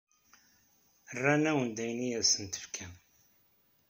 Rran-awen-d 1.15 1.77
ayen 1.83 1.99
i 2.07 2.09
asen-tefkam. 2.21 2.93